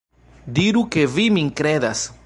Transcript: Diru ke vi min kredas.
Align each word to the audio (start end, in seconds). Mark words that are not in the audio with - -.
Diru 0.55 0.83
ke 0.95 1.05
vi 1.17 1.27
min 1.37 1.53
kredas. 1.61 2.07